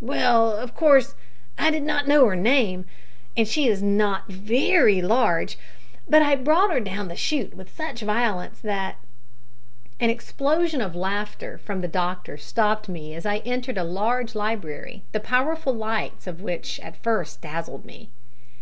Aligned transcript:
"Well, 0.00 0.56
of 0.56 0.74
course, 0.74 1.14
I 1.58 1.70
did 1.70 1.82
not 1.82 2.08
know 2.08 2.24
her 2.26 2.34
name, 2.36 2.86
and 3.36 3.46
she 3.46 3.68
is 3.68 3.82
not 3.82 4.28
very 4.32 5.02
large; 5.02 5.58
but 6.08 6.22
I 6.22 6.36
brought 6.36 6.72
her 6.72 6.80
down 6.80 7.08
the 7.08 7.16
shoot 7.16 7.52
with 7.54 7.76
such 7.76 8.00
violence 8.00 8.60
that" 8.60 8.96
An 10.00 10.08
explosion 10.08 10.80
of 10.80 10.96
laughter 10.96 11.58
from 11.58 11.82
the 11.82 11.88
doctor 11.88 12.38
stopped 12.38 12.88
me 12.88 13.14
as 13.14 13.26
I 13.26 13.42
entered 13.44 13.76
a 13.76 13.84
large 13.84 14.34
library, 14.34 15.02
the 15.12 15.20
powerful 15.20 15.74
lights 15.74 16.26
of 16.26 16.40
which 16.40 16.80
at 16.80 16.96
first 17.02 17.42
dazzled 17.42 17.84
me. 17.84 18.08